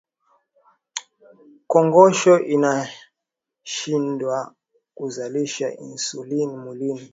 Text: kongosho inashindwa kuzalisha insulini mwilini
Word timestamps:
kongosho 1.71 2.33
inashindwa 2.55 4.37
kuzalisha 4.97 5.67
insulini 5.85 6.53
mwilini 6.63 7.05